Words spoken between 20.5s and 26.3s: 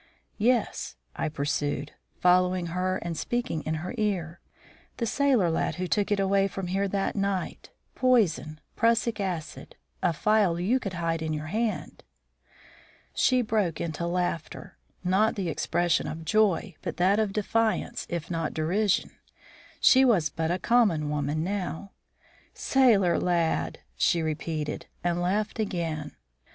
common woman now. "Sailor lad!" she repeated, and laughed again.